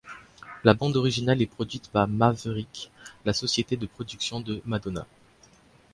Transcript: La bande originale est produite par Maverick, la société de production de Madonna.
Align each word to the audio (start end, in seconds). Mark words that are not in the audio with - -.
La 0.63 0.73
bande 0.73 0.97
originale 0.97 1.43
est 1.43 1.45
produite 1.45 1.89
par 1.91 2.07
Maverick, 2.07 2.89
la 3.23 3.33
société 3.33 3.77
de 3.77 3.85
production 3.85 4.39
de 4.41 4.59
Madonna. 4.65 5.05